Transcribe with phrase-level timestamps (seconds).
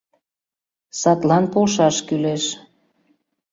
[0.99, 2.43] —Садлан полшаш кӱлеш...